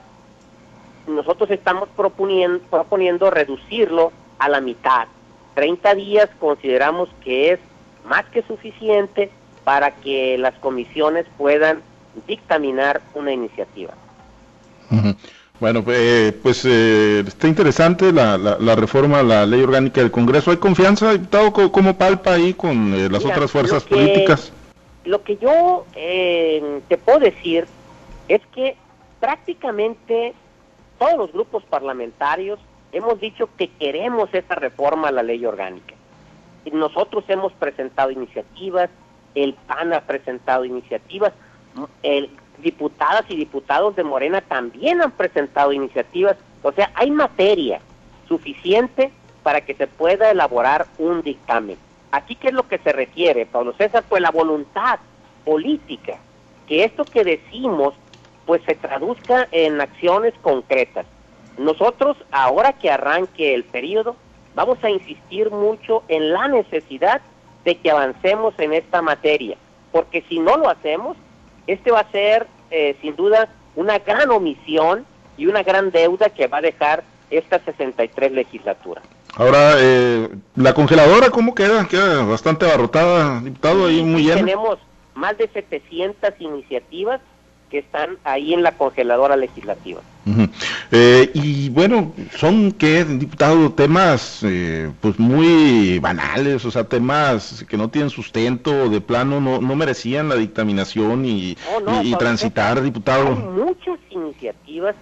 Nosotros 1.06 1.51
estamos 1.51 1.89
proponiendo, 1.96 2.60
proponiendo 2.70 3.30
reducirlo 3.30 4.12
a 4.39 4.50
la 4.50 4.62
mitad. 4.62 5.08
30 5.53 5.94
días 5.94 6.30
consideramos 6.39 7.10
que 7.24 7.51
es 7.51 7.60
más 8.05 8.25
que 8.25 8.41
suficiente 8.43 9.29
para 9.63 9.91
que 9.91 10.38
las 10.38 10.53
comisiones 10.55 11.25
puedan 11.38 11.81
dictaminar 12.27 13.01
una 13.13 13.31
iniciativa. 13.31 13.93
Bueno, 15.60 15.83
eh, 15.88 16.38
pues 16.43 16.65
eh, 16.65 17.24
está 17.25 17.48
interesante 17.48 18.12
la, 18.12 18.38
la, 18.38 18.75
reforma 18.75 19.19
a 19.19 19.24
la 19.24 19.45
ley 19.45 19.62
orgánica 19.62 20.01
del 20.01 20.12
Congreso. 20.12 20.51
¿Hay 20.51 20.57
confianza, 20.57 21.13
diputado? 21.13 21.72
¿Cómo, 21.72 21.98
palpa 21.98 22.33
ahí 22.33 22.53
con 22.53 22.93
eh, 22.93 23.10
las 23.10 23.24
otras 23.24 23.50
fuerzas 23.50 23.83
políticas? 23.83 24.51
Lo 25.05 25.24
que 25.24 25.38
yo 25.38 25.86
te 25.93 26.98
puedo 26.98 27.19
decir 27.19 27.65
es 28.27 28.41
que 28.53 28.75
prácticamente 29.19 30.33
todos 31.00 31.17
los 31.17 31.31
grupos 31.31 31.63
parlamentarios 31.63 32.60
hemos 32.91 33.19
dicho 33.19 33.50
que 33.57 33.69
queremos 33.69 34.29
esta 34.33 34.55
reforma 34.55 35.10
a 35.10 35.12
la 35.12 35.24
ley 35.24 35.45
orgánica. 35.45 35.95
Nosotros 36.72 37.24
hemos 37.27 37.51
presentado 37.53 38.12
iniciativas, 38.12 38.89
el 39.36 39.53
PAN 39.53 39.93
ha 39.93 40.01
presentado 40.01 40.65
iniciativas, 40.65 41.34
el, 42.03 42.29
diputadas 42.60 43.25
y 43.29 43.36
diputados 43.36 43.96
de 43.96 44.03
Morena 44.03 44.41
también 44.41 45.01
han 45.01 45.12
presentado 45.12 45.74
iniciativas, 45.74 46.38
o 46.62 46.72
sea, 46.72 46.91
hay 46.96 47.12
materia 47.12 47.82
suficiente 48.27 49.12
para 49.43 49.62
que 49.62 49.74
se 49.74 49.88
pueda 49.88 50.32
elaborar 50.32 50.88
un 50.98 51.22
dictamen. 51.22 51.77
Aquí, 52.12 52.36
¿qué 52.36 52.50
es 52.50 52.53
lo 52.53 52.67
que 52.67 52.77
se 52.77 52.93
requiere, 52.93 53.46
Pablo 53.46 53.74
César? 53.74 54.03
Pues 54.08 54.22
la 54.22 54.32
voluntad 54.32 55.00
política, 55.43 56.17
que 56.67 56.84
esto 56.84 57.03
que 57.03 57.24
decimos, 57.24 57.93
pues 58.46 58.62
se 58.65 58.75
traduzca 58.75 59.48
en 59.51 59.82
acciones 59.82 60.34
concretas. 60.41 61.05
Nosotros, 61.58 62.17
ahora 62.32 62.74
que 62.74 62.89
arranque 62.89 63.53
el 63.53 63.63
periodo, 63.63 64.15
vamos 64.55 64.77
a 64.83 64.89
insistir 64.89 65.51
mucho 65.51 66.03
en 66.07 66.33
la 66.33 66.48
necesidad 66.48 67.22
de 67.65 67.75
que 67.75 67.91
avancemos 67.91 68.53
en 68.57 68.74
esta 68.74 69.01
materia, 69.01 69.57
porque 69.91 70.24
si 70.27 70.39
no 70.39 70.57
lo 70.57 70.69
hacemos, 70.69 71.17
este 71.67 71.91
va 71.91 72.01
a 72.01 72.12
ser 72.12 72.48
eh, 72.72 72.95
sin 73.01 73.15
duda 73.15 73.50
una 73.75 74.00
gran 74.00 74.29
omisión 74.31 75.05
y 75.38 75.48
una 75.48 75.63
gran 75.63 75.91
deuda 75.91 76.29
que 76.29 76.48
va 76.48 76.57
a 76.57 76.62
dejar 76.62 77.03
esta 77.29 77.60
63 77.60 78.31
legislatura. 78.31 79.01
Ahora, 79.36 79.75
eh, 79.77 80.29
la 80.55 80.74
congeladora, 80.74 81.31
¿cómo 81.31 81.55
queda? 81.55 81.88
Queda 81.88 82.24
bastante 82.24 82.65
abarrotada, 82.65 83.39
diputado, 83.41 83.88
ahí 83.88 84.03
muy 84.03 84.24
llena. 84.24 84.41
Tenemos 84.41 84.77
más 85.15 85.38
de 85.38 85.48
700 85.48 86.33
iniciativas 86.39 87.19
que 87.74 87.80
están 87.80 88.20
ahí 88.24 88.53
en 88.53 88.62
la 88.62 88.74
congeladora 88.74 89.36
legislativa. 89.36 90.00
Eh, 90.92 91.32
y 91.34 91.70
bueno, 91.70 92.13
son 92.38 92.72
que 92.72 93.03
diputado 93.03 93.74
temas 93.74 94.42
eh, 94.44 94.92
pues 95.01 95.18
muy 95.18 95.98
banales, 95.98 96.63
o 96.65 96.70
sea, 96.70 96.84
temas 96.84 97.65
que 97.68 97.75
no 97.75 97.89
tienen 97.89 98.12
sustento, 98.12 98.89
de 98.89 99.01
plano 99.01 99.42
no, 99.42 99.60
no 99.60 99.75
merecían 99.75 100.30
la 100.30 100.36
dictaminación 100.36 101.25
y, 101.25 101.58
y, 102.03 102.15
transitar, 102.18 102.80
diputado. 102.80 103.30
Hay 103.30 103.34
muchas 103.38 103.98
iniciativas, 104.12 104.96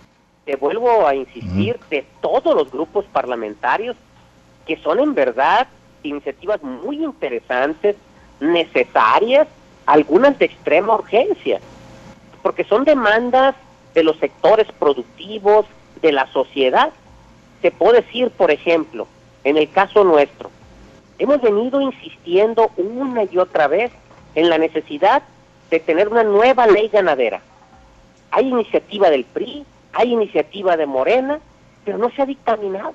te 0.45 0.55
vuelvo 0.55 1.05
a 1.05 1.13
insistir, 1.13 1.77
de 1.89 2.05
todos 2.21 2.55
los 2.55 2.71
grupos 2.71 3.03
parlamentarios 3.11 3.97
que 4.65 4.77
son 4.77 4.97
en 5.01 5.13
verdad 5.13 5.67
iniciativas 6.03 6.63
muy 6.63 7.03
interesantes, 7.03 7.97
necesarias, 8.39 9.49
algunas 9.85 10.39
de 10.39 10.45
extrema 10.45 10.95
urgencia 10.95 11.59
porque 12.41 12.63
son 12.63 12.83
demandas 12.83 13.55
de 13.93 14.03
los 14.03 14.17
sectores 14.17 14.67
productivos, 14.79 15.65
de 16.01 16.11
la 16.11 16.27
sociedad. 16.31 16.91
Se 17.61 17.71
puede 17.71 18.01
decir, 18.01 18.31
por 18.31 18.51
ejemplo, 18.51 19.07
en 19.43 19.57
el 19.57 19.69
caso 19.69 20.03
nuestro, 20.03 20.49
hemos 21.19 21.41
venido 21.41 21.81
insistiendo 21.81 22.71
una 22.77 23.23
y 23.23 23.37
otra 23.37 23.67
vez 23.67 23.91
en 24.35 24.49
la 24.49 24.57
necesidad 24.57 25.23
de 25.69 25.79
tener 25.79 26.09
una 26.09 26.23
nueva 26.23 26.67
ley 26.67 26.87
ganadera. 26.87 27.41
Hay 28.31 28.47
iniciativa 28.47 29.09
del 29.09 29.25
PRI, 29.25 29.65
hay 29.93 30.13
iniciativa 30.13 30.77
de 30.77 30.85
Morena, 30.85 31.39
pero 31.85 31.97
no 31.97 32.09
se 32.11 32.21
ha 32.21 32.25
dictaminado. 32.25 32.93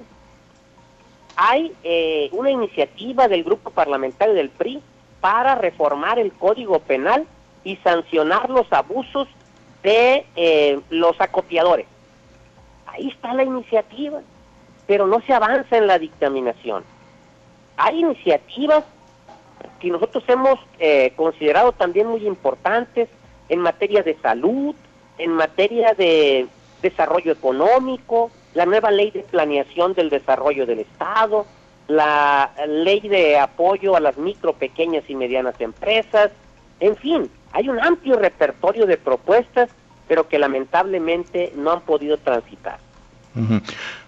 Hay 1.36 1.72
eh, 1.84 2.30
una 2.32 2.50
iniciativa 2.50 3.28
del 3.28 3.44
grupo 3.44 3.70
parlamentario 3.70 4.34
del 4.34 4.48
PRI 4.48 4.82
para 5.20 5.54
reformar 5.54 6.18
el 6.18 6.32
Código 6.32 6.78
Penal 6.80 7.26
y 7.64 7.76
sancionar 7.76 8.48
los 8.48 8.72
abusos 8.72 9.28
de 9.86 10.26
eh, 10.34 10.80
los 10.90 11.14
acopiadores. 11.20 11.86
Ahí 12.86 13.08
está 13.08 13.32
la 13.34 13.44
iniciativa, 13.44 14.20
pero 14.88 15.06
no 15.06 15.20
se 15.20 15.32
avanza 15.32 15.76
en 15.76 15.86
la 15.86 16.00
dictaminación. 16.00 16.82
Hay 17.76 18.00
iniciativas 18.00 18.82
que 19.78 19.88
nosotros 19.90 20.24
hemos 20.26 20.58
eh, 20.80 21.12
considerado 21.14 21.70
también 21.70 22.08
muy 22.08 22.26
importantes 22.26 23.08
en 23.48 23.60
materia 23.60 24.02
de 24.02 24.16
salud, 24.16 24.74
en 25.18 25.30
materia 25.30 25.94
de 25.94 26.48
desarrollo 26.82 27.30
económico, 27.30 28.32
la 28.54 28.66
nueva 28.66 28.90
ley 28.90 29.12
de 29.12 29.20
planeación 29.20 29.94
del 29.94 30.10
desarrollo 30.10 30.66
del 30.66 30.80
Estado, 30.80 31.46
la 31.86 32.50
ley 32.66 33.00
de 33.02 33.38
apoyo 33.38 33.94
a 33.94 34.00
las 34.00 34.18
micro, 34.18 34.52
pequeñas 34.54 35.04
y 35.08 35.14
medianas 35.14 35.60
empresas, 35.60 36.32
en 36.80 36.96
fin, 36.96 37.30
hay 37.56 37.70
un 37.70 37.80
amplio 37.80 38.18
repertorio 38.18 38.84
de 38.84 38.98
propuestas, 38.98 39.70
pero 40.06 40.28
que 40.28 40.38
lamentablemente 40.38 41.54
no 41.56 41.72
han 41.72 41.80
podido 41.80 42.18
transitar. 42.18 42.78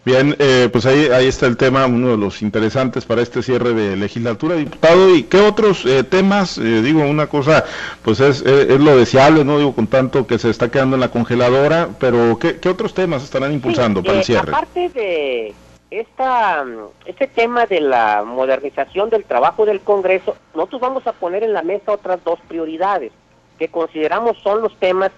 Bien, 0.05 0.37
eh, 0.39 0.69
pues 0.71 0.85
ahí, 0.85 1.07
ahí 1.07 1.27
está 1.27 1.47
el 1.47 1.57
tema, 1.57 1.87
uno 1.87 2.11
de 2.11 2.17
los 2.19 2.43
interesantes 2.43 3.07
para 3.07 3.23
este 3.23 3.43
cierre 3.43 3.73
de 3.73 3.97
legislatura, 3.97 4.55
diputado. 4.55 5.15
¿Y 5.15 5.23
qué 5.23 5.41
otros 5.41 5.87
eh, 5.87 6.05
temas? 6.05 6.59
Eh, 6.59 6.83
digo, 6.83 7.01
una 7.01 7.27
cosa, 7.27 7.65
pues 8.03 8.21
es, 8.21 8.43
es, 8.43 8.81
lo 8.81 8.97
deseable, 8.99 9.45
no 9.45 9.59
digo 9.59 9.75
con 9.75 9.87
tanto 9.87 10.27
que 10.27 10.39
se 10.39 10.51
está 10.51 10.71
quedando 10.71 10.97
en 10.97 11.01
la 11.01 11.11
congeladora, 11.11 11.89
pero 11.99 12.39
¿qué, 12.39 12.69
otros 12.69 12.93
temas 12.93 13.23
estarán 13.25 13.53
impulsando 13.53 14.03
para 14.03 14.19
el 14.19 14.25
cierre? 14.25 14.51
Aparte 14.51 14.91
de 14.91 15.55
esta, 15.91 16.65
este 17.07 17.27
tema 17.29 17.65
de 17.65 17.81
la 17.81 18.25
modernización 18.25 19.09
del 19.09 19.25
trabajo 19.25 19.65
del 19.65 19.81
Congreso, 19.81 20.37
nosotros 20.55 20.83
vamos 20.83 21.07
a 21.07 21.13
poner 21.13 21.43
en 21.43 21.55
la 21.55 21.63
mesa 21.63 21.93
otras 21.93 22.23
dos 22.25 22.39
prioridades 22.47 23.13
que 23.59 23.69
consideramos 23.69 24.39
son 24.39 24.63
los 24.63 24.77
temas 24.79 25.11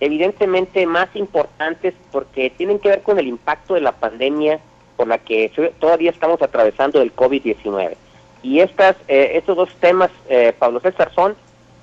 evidentemente 0.00 0.86
más 0.86 1.08
importantes 1.14 1.94
porque 2.12 2.50
tienen 2.50 2.78
que 2.78 2.90
ver 2.90 3.02
con 3.02 3.18
el 3.18 3.26
impacto 3.26 3.74
de 3.74 3.80
la 3.80 3.92
pandemia 3.92 4.60
por 4.96 5.08
la 5.08 5.18
que 5.18 5.50
todavía 5.78 6.10
estamos 6.10 6.40
atravesando 6.42 6.98
del 6.98 7.14
COVID-19. 7.14 7.96
Y 8.42 8.60
estas, 8.60 8.96
eh, 9.08 9.32
estos 9.34 9.56
dos 9.56 9.74
temas, 9.80 10.10
eh, 10.28 10.52
Pablo 10.58 10.80
César, 10.80 11.12
son 11.14 11.34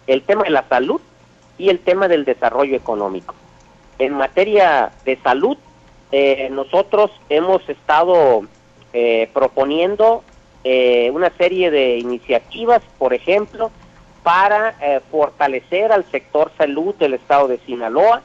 el 0.07 0.21
tema 0.23 0.43
de 0.43 0.51
la 0.51 0.67
salud 0.67 1.01
y 1.57 1.69
el 1.69 1.79
tema 1.79 2.07
del 2.07 2.25
desarrollo 2.25 2.75
económico. 2.75 3.35
En 3.99 4.13
materia 4.13 4.91
de 5.05 5.17
salud, 5.17 5.57
eh, 6.11 6.49
nosotros 6.51 7.11
hemos 7.29 7.67
estado 7.67 8.43
eh, 8.93 9.29
proponiendo 9.33 10.23
eh, 10.63 11.09
una 11.11 11.29
serie 11.31 11.71
de 11.71 11.97
iniciativas, 11.97 12.81
por 12.97 13.13
ejemplo, 13.13 13.71
para 14.23 14.75
fortalecer 15.11 15.91
al 15.91 16.05
sector 16.09 16.51
salud 16.57 16.95
del 16.95 17.13
estado 17.13 17.47
de 17.47 17.59
Sinaloa. 17.59 18.21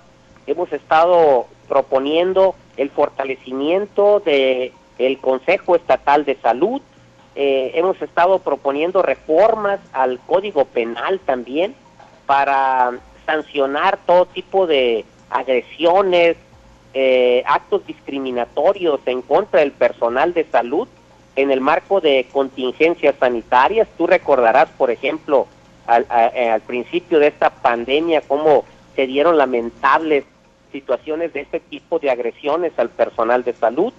Hemos 0.47 0.73
estado 0.73 1.47
proponiendo 1.69 2.55
el 2.77 2.91
fortalecimiento 2.91 4.21
de 4.21 4.73
el 4.99 5.19
Consejo 5.19 5.77
Estatal 5.77 6.25
de 6.25 6.37
Salud. 6.37 6.81
hemos 7.35 8.01
estado 8.03 8.39
proponiendo 8.39 9.03
reformas 9.03 9.81
al 9.93 10.19
Código 10.21 10.65
Penal 10.65 11.21
también 11.21 11.75
para 12.27 12.99
sancionar 13.27 13.99
todo 14.07 14.27
tipo 14.27 14.67
de 14.67 15.05
agresiones, 15.31 16.37
eh, 16.95 17.43
actos 17.47 17.87
discriminatorios 17.87 19.01
en 19.07 19.23
contra 19.23 19.61
del 19.61 19.73
personal 19.73 20.33
de 20.33 20.45
salud 20.45 20.89
en 21.37 21.51
el 21.51 21.61
marco 21.61 22.01
de 22.01 22.27
contingencias 22.33 23.15
sanitarias. 23.21 23.87
Tú 23.97 24.07
recordarás, 24.07 24.69
por 24.71 24.91
ejemplo, 24.91 25.47
al, 25.89 26.07
eh, 26.35 26.51
al 26.51 26.61
principio 26.61 27.19
de 27.19 27.27
esta 27.27 27.51
pandemia, 27.51 28.21
cómo 28.21 28.65
se 28.95 29.07
dieron 29.07 29.37
lamentables 29.37 30.25
situaciones 30.71 31.33
de 31.33 31.41
este 31.41 31.59
tipo 31.59 31.99
de 31.99 32.11
agresiones 32.11 32.73
al 32.77 32.91
personal 32.91 33.43
de 33.43 33.55
salud. 33.55 33.93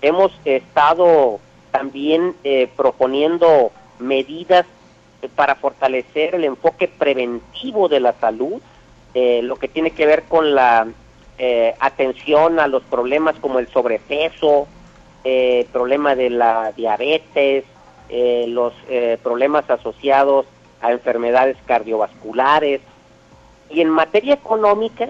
Hemos 0.00 0.32
estado 0.44 1.40
también 1.70 2.34
eh, 2.44 2.68
proponiendo 2.76 3.72
medidas 3.98 4.64
para 5.34 5.56
fortalecer 5.56 6.36
el 6.36 6.44
enfoque 6.44 6.88
preventivo 6.88 7.88
de 7.88 8.00
la 8.00 8.12
salud, 8.14 8.62
lo 9.14 9.56
que 9.56 9.66
tiene 9.66 9.90
que 9.90 10.06
ver 10.06 10.22
con 10.28 10.54
la 10.54 10.86
eh, 11.40 11.72
atención 11.78 12.58
a 12.58 12.66
los 12.66 12.82
problemas 12.82 13.36
como 13.36 13.60
el 13.60 13.68
sobrepeso, 13.68 14.66
eh, 15.22 15.60
el 15.60 15.66
problema 15.66 16.16
de 16.16 16.30
la 16.30 16.72
diabetes, 16.72 17.62
eh, 18.08 18.46
los 18.48 18.72
problemas 19.22 19.70
asociados 19.70 20.46
a 20.80 20.92
enfermedades 20.92 21.56
cardiovasculares. 21.66 22.80
Y 23.70 23.80
en 23.80 23.90
materia 23.90 24.34
económica, 24.34 25.08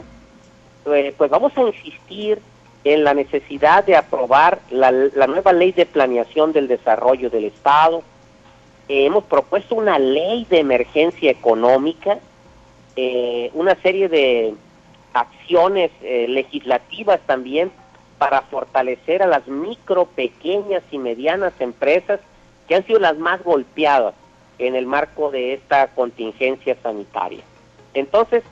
eh, 0.87 1.15
pues 1.17 1.31
vamos 1.31 1.57
a 1.57 1.63
insistir 1.63 2.41
en 2.85 3.05
la 3.05 3.15
necesidad 3.15 3.85
de 3.85 3.97
aprobar 3.97 4.61
la, 4.71 4.91
nueva 4.91 5.53
ley 5.53 5.73
de 5.73 5.87
planeación 5.87 6.53
del 6.53 6.69
desarrollo 6.69 7.31
del 7.31 7.45
Estado. 7.45 8.03
Eh, 8.89 9.05
hemos 9.05 9.25
propuesto 9.25 9.75
una 9.75 9.99
ley 9.99 10.47
de 10.49 10.61
emergencia 10.61 11.31
económica, 11.31 12.19
eh, 12.97 13.51
una 13.55 13.75
serie 13.77 14.09
de 14.09 14.55
acciones 15.13 15.91
legislativas 16.01 17.21
también 17.27 17.73
para 18.19 18.43
fortalecer 18.43 19.23
a 19.23 19.27
las 19.27 19.47
micro, 19.49 20.07
pequeñas 20.07 20.83
y 20.91 20.99
medianas 20.99 21.53
empresas 21.61 22.21
que 22.69 22.75
han 22.75 22.87
sido 22.87 23.01
las 23.01 23.17
más 23.19 23.43
golpeadas 23.43 24.15
en 24.59 24.75
el 24.75 24.87
marco 24.87 25.31
de 25.31 25.55
esta 25.55 25.89
contingencia 25.89 26.77
sanitaria. 26.83 27.43
Entonces, 27.95 28.43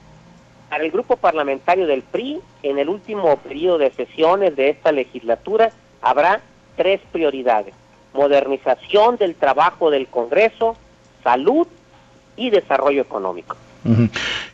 para 0.70 0.84
el 0.84 0.90
grupo 0.90 1.16
parlamentario 1.16 1.86
del 1.86 2.02
PRI, 2.02 2.40
en 2.62 2.78
el 2.78 2.88
último 2.88 3.36
periodo 3.36 3.78
de 3.78 3.90
sesiones 3.90 4.56
de 4.56 4.70
esta 4.70 4.92
legislatura, 4.92 5.70
habrá 6.00 6.40
tres 6.76 7.00
prioridades. 7.12 7.74
Modernización 8.12 9.16
del 9.16 9.34
trabajo 9.34 9.90
del 9.90 10.08
Congreso, 10.08 10.76
salud 11.22 11.66
y 12.36 12.50
desarrollo 12.50 13.02
económico 13.02 13.56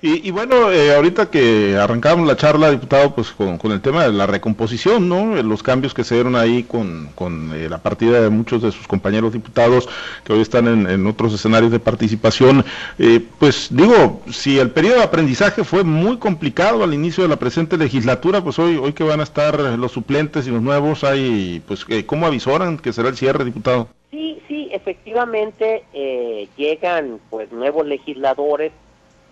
y, 0.01 0.31
bueno, 0.31 0.71
eh, 0.73 0.95
ahorita 0.95 1.31
que 1.31 1.77
arrancamos 1.77 2.27
la 2.27 2.37
charla, 2.37 2.71
diputado, 2.71 3.15
pues 3.15 3.31
con, 3.31 3.59
el 3.71 3.81
tema 3.81 4.05
de 4.05 4.13
la 4.13 4.27
recomposición, 4.27 5.09
¿no? 5.09 5.37
Eh, 5.37 5.43
los 5.43 5.63
cambios 5.63 5.95
que 5.95 6.05
se 6.05 6.15
dieron 6.15 6.37
ahí 6.37 6.65
con, 6.65 7.11
eh, 7.55 7.69
la 7.69 7.79
partida 7.79 8.21
de 8.21 8.31
muchos 8.31 8.63
de 8.63 8.73
sus 8.73 8.87
compañeros 8.87 9.33
diputados 9.33 9.89
que 10.25 10.33
hoy 10.33 10.41
están 10.41 10.67
en, 10.67 11.07
otros 11.07 11.35
escenarios 11.35 11.73
de 11.73 11.81
participación. 11.81 12.65
pues 13.39 13.69
digo, 13.71 14.23
si 14.31 14.59
el 14.59 14.71
periodo 14.71 14.97
de 14.97 15.05
aprendizaje 15.05 15.65
fue 15.65 15.85
muy 15.85 16.19
complicado 16.19 16.85
al 16.85 16.95
inicio 16.95 17.23
de 17.23 17.29
la 17.29 17.37
presente 17.37 17.77
legislatura, 17.77 18.43
pues 18.43 18.59
hoy, 18.59 18.77
hoy 18.77 18.93
que 18.93 19.05
van 19.05 19.21
a 19.21 19.25
estar 19.25 19.59
los 19.79 19.93
suplentes 19.93 20.47
y 20.47 20.51
los 20.51 20.63
nuevos, 20.63 21.05
hay, 21.05 21.63
pues, 21.67 21.85
¿cómo 22.07 22.27
avisoran 22.27 22.79
que 22.79 22.93
será 22.93 23.09
el 23.09 23.17
cierre, 23.17 23.45
diputado? 23.45 23.89
Sí, 24.11 24.41
sí, 24.49 24.69
efectivamente 24.73 25.85
llegan 26.57 27.19
pues 27.31 27.51
nuevos 27.53 27.87
legisladores 27.87 28.73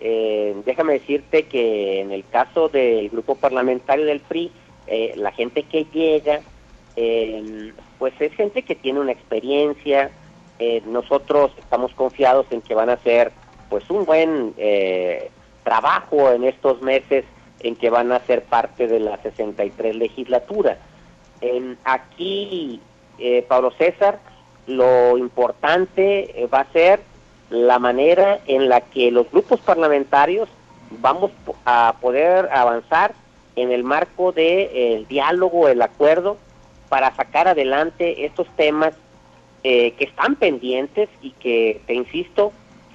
eh, 0.03 0.59
déjame 0.65 0.93
decirte 0.93 1.43
que 1.43 2.01
en 2.01 2.11
el 2.11 2.25
caso 2.25 2.69
del 2.69 3.09
grupo 3.09 3.35
parlamentario 3.35 4.05
del 4.05 4.19
PRI, 4.19 4.51
eh, 4.87 5.13
la 5.15 5.31
gente 5.31 5.61
que 5.63 5.85
llega, 5.93 6.41
eh, 6.95 7.71
pues 7.99 8.13
es 8.19 8.33
gente 8.33 8.63
que 8.63 8.75
tiene 8.75 8.99
una 8.99 9.11
experiencia. 9.11 10.11
nosotros 10.85 11.51
estamos 11.57 11.91
confiados 11.95 12.45
en 12.51 12.61
que 12.61 12.75
van 12.75 12.91
a 12.91 12.93
hacer 12.93 13.31
pues 13.67 13.89
un 13.89 14.05
buen 14.05 14.53
trabajo 15.63 16.31
en 16.31 16.43
estos 16.43 16.83
meses 16.83 17.25
en 17.61 17.75
que 17.75 17.89
van 17.89 18.11
a 18.11 18.19
ser 18.27 18.43
parte 18.43 18.85
de 18.85 18.99
la 18.99 19.17
63 19.23 19.95
legislatura. 19.95 20.77
aquí, 21.83 22.79
Pablo 23.47 23.71
César, 23.71 24.19
lo 24.67 25.17
importante 25.17 26.47
va 26.53 26.59
a 26.59 26.71
ser 26.71 26.99
la 27.51 27.79
manera 27.79 28.39
en 28.47 28.69
la 28.69 28.81
que 28.81 29.11
los 29.11 29.29
grupos 29.29 29.59
parlamentarios 29.59 30.49
vamos 30.89 31.31
a 31.65 31.95
poder 32.01 32.49
avanzar 32.51 33.13
en 33.55 33.71
el 33.71 33.83
marco 33.83 34.31
del 34.31 34.69
de, 34.73 35.05
diálogo, 35.09 35.67
el 35.67 35.81
acuerdo, 35.81 36.37
para 36.89 37.13
sacar 37.15 37.47
adelante 37.47 38.25
estos 38.25 38.47
temas 38.55 38.93
eh, 39.63 39.91
que 39.91 40.05
están 40.05 40.35
pendientes 40.35 41.09
y 41.21 41.31
que, 41.31 41.81
te 41.85 41.93
insisto, 41.93 42.53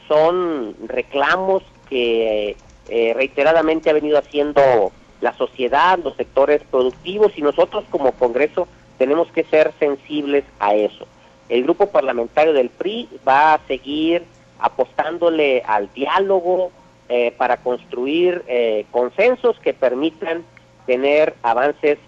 son 0.09 0.75
reclamos 0.87 1.63
que 1.89 2.57
eh, 2.89 3.13
reiteradamente 3.15 3.91
ha 3.91 3.95
venido 3.95 4.19
haciendo 4.19 4.91
la 5.21 5.33
sociedad, 5.35 5.99
los 6.03 6.17
sectores 6.17 6.63
productivos 6.71 7.33
y 7.37 7.43
nosotros 7.43 7.85
como 7.91 8.13
Congreso 8.13 8.69
tenemos 8.99 9.31
que 9.33 9.45
ser 9.45 9.73
sensibles 9.79 10.45
a 10.59 10.75
eso. 10.75 11.07
El 11.49 11.63
grupo 11.63 11.87
parlamentario 11.89 12.53
del 12.53 12.71
PRI 12.71 13.09
va 13.27 13.55
a 13.55 13.61
seguir 13.67 14.25
apostándole 14.59 15.63
al 15.67 15.93
diálogo 15.93 16.71
eh, 17.09 17.33
para 17.37 17.59
construir 17.59 18.43
eh, 18.49 18.87
consensos 18.91 19.59
que 19.61 19.73
permitan 19.75 20.45
tener 20.87 21.35
avances 21.43 21.99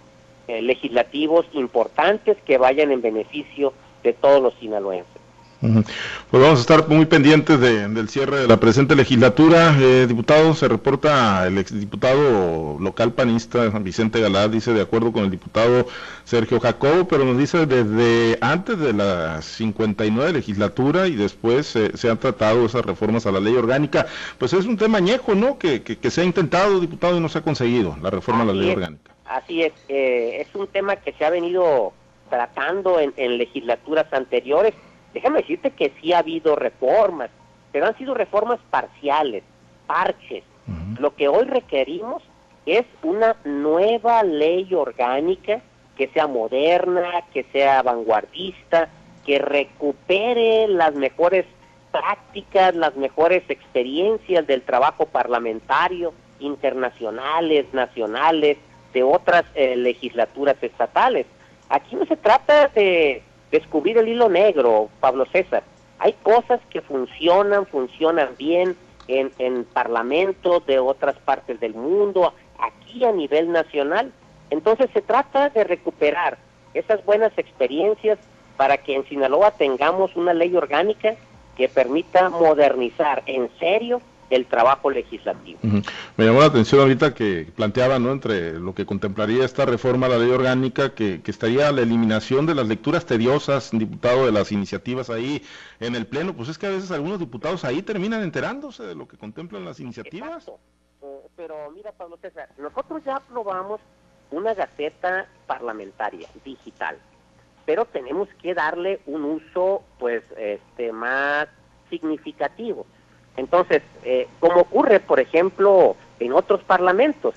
eh, 0.49 0.63
legislativos 0.63 1.47
importantes 1.53 2.37
que 2.45 2.59
vayan 2.59 2.91
en 2.91 3.03
beneficio 3.03 3.73
de 4.03 4.13
todos 4.13 4.43
los 4.43 4.55
sinaloenses. 4.55 5.18
Pues 5.61 6.43
vamos 6.43 6.59
a 6.59 6.61
estar 6.61 6.89
muy 6.89 7.07
pendientes 7.07 7.61
del 7.61 8.09
cierre 8.09 8.43
de 8.43 8.47
la 8.47 8.59
presente 8.59 8.95
legislatura. 8.95 9.77
Eh, 9.81 10.07
diputado, 10.07 10.55
se 10.55 10.69
reporta 10.69 11.45
el 11.49 11.59
exdiputado 11.59 12.79
local 12.79 13.13
panista 13.13 13.69
Vicente 13.81 14.21
Galá, 14.21 14.47
dice 14.47 14.73
de 14.73 14.83
acuerdo 14.83 15.13
con 15.13 15.25
el 15.25 15.33
diputado 15.33 15.89
Sergio 16.25 16.61
Jacobo, 16.61 17.09
pero 17.09 17.25
nos 17.25 17.37
dice 17.37 17.67
desde 17.67 18.39
antes 18.41 18.79
de 18.79 18.93
la 18.93 19.43
59 19.43 20.33
legislatura 20.33 21.09
y 21.09 21.17
después 21.17 21.67
se 21.67 22.11
han 22.11 22.19
tratado 22.19 22.65
esas 22.65 22.85
reformas 22.85 23.27
a 23.27 23.33
la 23.33 23.41
ley 23.41 23.57
orgánica. 23.57 24.07
Pues 24.39 24.53
es 24.53 24.65
un 24.65 24.77
tema 24.77 24.99
añejo, 24.99 25.35
¿no? 25.35 25.59
Que, 25.59 25.83
que, 25.83 26.11
se 26.11 26.21
ha 26.21 26.25
intentado, 26.25 26.79
diputado, 26.79 27.17
y 27.17 27.21
no 27.21 27.29
se 27.29 27.39
ha 27.39 27.43
conseguido 27.43 27.97
la 28.01 28.11
reforma 28.11 28.43
a 28.43 28.47
la 28.47 28.53
ley 28.53 28.71
orgánica. 28.71 29.13
Así 29.25 29.63
es, 29.63 29.73
eh, 29.89 30.41
es 30.41 30.55
un 30.55 30.69
tema 30.69 30.97
que 30.97 31.13
se 31.15 31.25
ha 31.25 31.31
venido 31.31 31.93
tratando 32.31 33.01
en, 33.01 33.13
en 33.17 33.39
legislaturas 33.39 34.07
anteriores 34.13 34.75
déjame 35.13 35.41
decirte 35.41 35.71
que 35.71 35.93
sí 36.01 36.13
ha 36.13 36.19
habido 36.19 36.57
reformas, 36.57 37.31
pero 37.73 37.87
han 37.87 37.97
sido 37.99 38.15
reformas 38.15 38.61
parciales, 38.71 39.43
parches. 39.87 40.45
Lo 40.99 41.15
que 41.15 41.29
hoy 41.29 41.45
requerimos 41.47 42.23
es 42.67 42.85
una 43.03 43.37
nueva 43.45 44.23
ley 44.23 44.75
orgánica 44.75 45.63
que 45.97 46.09
sea 46.09 46.27
moderna, 46.27 47.25
que 47.33 47.45
sea 47.45 47.83
vanguardista, 47.83 48.89
que 49.25 49.39
recupere 49.39 50.69
las 50.69 50.95
mejores 50.95 51.47
prácticas, 51.91 52.75
las 52.75 52.97
mejores 52.97 53.43
experiencias 53.49 54.47
del 54.47 54.63
trabajo 54.63 55.07
parlamentario, 55.07 56.13
internacionales, 56.41 57.67
nacionales, 57.73 58.59
de 58.93 59.03
otras 59.03 59.45
eh, 59.55 59.77
legislaturas 59.77 60.57
estatales. 60.63 61.27
Aquí 61.69 61.97
no 61.97 62.07
se 62.07 62.17
trata 62.17 62.69
de 62.69 63.23
descubrir 63.51 63.99
el 63.99 64.09
hilo 64.09 64.29
negro, 64.29 64.89
Pablo 65.01 65.27
César. 65.27 65.63
Hay 65.99 66.13
cosas 66.23 66.61
que 66.71 66.81
funcionan, 66.81 67.67
funcionan 67.67 68.31
bien 68.39 68.77
en, 69.09 69.33
en 69.39 69.65
parlamentos 69.65 70.65
de 70.67 70.79
otras 70.79 71.17
partes 71.17 71.59
del 71.61 71.75
mundo, 71.75 72.33
aquí 72.59 73.05
a 73.05 73.13
nivel 73.13 73.51
nacional. 73.51 74.13
Entonces 74.51 74.89
se 74.93 75.03
trata 75.03 75.49
de 75.51 75.65
recuperar 75.65 76.39
esas 76.75 77.05
buenas 77.05 77.37
experiencias 77.37 78.19
para 78.57 78.79
que 78.79 78.95
en 78.95 79.07
Sinaloa 79.09 79.53
tengamos 79.53 80.15
una 80.17 80.35
ley 80.35 80.55
orgánica 80.57 81.17
que 81.57 81.69
permita 81.69 82.29
modernizar 82.29 83.23
en 83.27 83.51
serio 83.59 84.01
el 84.31 84.47
trabajo 84.47 84.91
legislativo. 84.91 85.59
Me 86.17 86.25
llamó 86.25 86.41
la 86.41 86.47
atención 86.47 86.81
ahorita 86.81 87.15
que 87.15 87.51
planteaba, 87.57 87.99
¿no? 87.99 88.13
Entre 88.13 88.59
lo 88.59 88.75
que 88.75 88.85
contemplaría 88.85 89.45
esta 89.45 89.65
reforma 89.65 90.07
a 90.07 90.11
la 90.11 90.19
ley 90.19 90.31
orgánica, 90.31 90.95
que, 90.95 91.23
estaría 91.27 91.71
la 91.73 91.83
eliminación 91.83 92.47
de 92.47 92.55
las 92.55 92.67
lecturas 92.67 93.07
tediosas, 93.07 93.71
diputado, 93.73 94.27
de 94.27 94.33
las 94.33 94.53
iniciativas 94.53 95.11
ahí 95.11 95.43
en 95.81 95.95
el 95.95 96.07
Pleno. 96.07 96.35
Pues 96.35 96.49
es 96.49 96.59
que 96.59 96.67
a 96.67 96.71
veces 96.71 96.91
algunos 96.91 97.19
diputados 97.19 97.65
ahí 97.65 97.83
terminan 97.83 98.23
enterándose 98.23 98.83
de 98.85 98.95
lo 98.95 99.07
que 99.07 99.17
contemplan 99.17 99.65
las 99.65 99.81
iniciativas. 99.81 100.49
Eh, 100.49 101.07
pero 101.37 101.71
mira, 101.71 101.93
Pablo 101.93 102.19
César, 102.21 102.49
nosotros 102.59 103.03
ya 103.05 103.17
aprobamos 103.17 103.81
una 104.31 104.53
gaceta 104.55 105.27
parlamentaria 105.47 106.29
digital, 106.45 106.99
pero 107.65 107.85
tenemos 107.87 108.29
que 108.43 108.55
darle 108.55 109.01
un 109.07 109.25
uso, 109.25 109.83
pues, 109.99 110.23
este, 110.37 110.93
más 110.93 111.49
significativo 111.89 112.87
entonces, 113.39 113.83
eh, 114.03 114.27
como 114.41 114.63
ocurre, 114.63 114.99
por 114.99 115.21
ejemplo, 115.21 115.95
en 116.19 116.33
otros 116.33 116.61
parlamentos, 116.65 117.37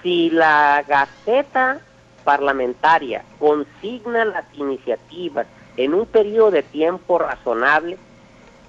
si 0.00 0.30
la 0.30 0.84
Gaceta 0.86 1.80
parlamentaria 2.22 3.24
consigna 3.40 4.24
las 4.24 4.44
iniciativas 4.54 5.48
en 5.76 5.92
un 5.92 6.06
periodo 6.06 6.52
de 6.52 6.62
tiempo 6.62 7.18
razonable, 7.18 7.98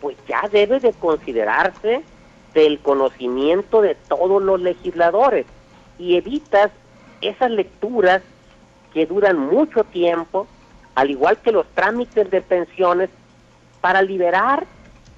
pues 0.01 0.17
ya 0.27 0.49
debe 0.51 0.79
de 0.79 0.91
considerarse 0.93 2.01
del 2.55 2.79
conocimiento 2.79 3.81
de 3.81 3.93
todos 3.93 4.41
los 4.41 4.59
legisladores 4.59 5.45
y 5.99 6.15
evitas 6.15 6.71
esas 7.21 7.51
lecturas 7.51 8.23
que 8.91 9.05
duran 9.05 9.37
mucho 9.37 9.83
tiempo, 9.83 10.47
al 10.95 11.11
igual 11.11 11.37
que 11.37 11.51
los 11.51 11.67
trámites 11.75 12.31
de 12.31 12.41
pensiones, 12.41 13.11
para 13.81 14.01
liberar 14.01 14.65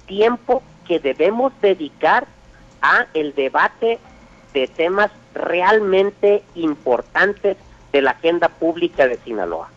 tiempo 0.04 0.62
que 0.88 0.98
debemos 0.98 1.52
dedicar 1.60 2.26
a 2.82 3.06
el 3.14 3.34
debate 3.34 3.98
de 4.54 4.66
temas 4.66 5.10
realmente 5.34 6.42
importantes 6.54 7.56
de 7.92 8.02
la 8.02 8.12
agenda 8.12 8.48
pública 8.48 9.06
de 9.06 9.18
Sinaloa. 9.18 9.68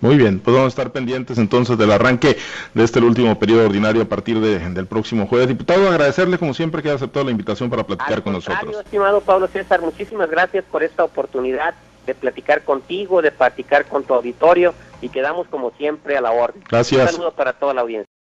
Muy 0.00 0.16
bien, 0.16 0.40
pues 0.40 0.56
vamos 0.56 0.66
a 0.66 0.68
estar 0.80 0.90
pendientes 0.90 1.38
entonces 1.38 1.78
del 1.78 1.92
arranque 1.92 2.36
de 2.74 2.82
este 2.82 2.98
último 2.98 3.38
periodo 3.38 3.66
ordinario 3.66 4.02
a 4.02 4.04
partir 4.04 4.40
del 4.40 4.86
próximo 4.86 5.28
jueves. 5.28 5.46
Diputado, 5.46 5.88
agradecerle 5.88 6.38
como 6.38 6.54
siempre 6.54 6.82
que 6.82 6.88
haya 6.88 6.96
aceptado 6.96 7.24
la 7.24 7.30
invitación 7.30 7.70
para 7.70 7.84
platicar 7.84 8.20
con 8.20 8.32
nosotros. 8.32 8.78
Estimado 8.84 9.20
Pablo 9.20 9.46
César, 9.46 9.80
muchísimas 9.80 10.28
gracias 10.28 10.64
por 10.64 10.82
esta 10.82 11.04
oportunidad 11.04 11.74
de 12.04 12.16
platicar 12.16 12.64
contigo, 12.64 13.22
de 13.22 13.30
platicar 13.30 13.86
con 13.86 14.02
tu 14.02 14.14
auditorio 14.14 14.74
y 15.00 15.08
quedamos 15.08 15.46
como 15.46 15.70
siempre 15.70 16.16
a 16.16 16.20
la 16.20 16.32
orden. 16.32 16.64
Gracias. 16.68 17.00
Un 17.00 17.08
saludo 17.12 17.32
para 17.32 17.52
toda 17.52 17.72
la 17.72 17.82
audiencia. 17.82 18.12